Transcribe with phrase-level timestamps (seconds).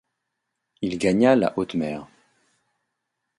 [0.81, 2.07] Il gagna la haute mer.